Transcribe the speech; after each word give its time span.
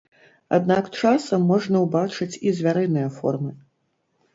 Аднак 0.57 0.89
часам 1.01 1.45
можна 1.53 1.85
ўбачыць 1.85 2.31
і 2.33 2.49
звярыныя 2.59 3.17
формы. 3.23 3.51